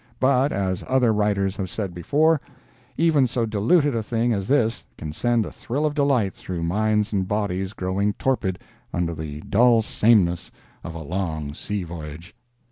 [0.19, 2.41] But, as other writers have said before,
[2.97, 7.13] even so diluted a thing as this can send a thrill of delight through minds
[7.13, 8.57] and bodies growing torpid
[8.91, 10.49] under the dull sameness
[10.83, 12.35] of a long sea voyage.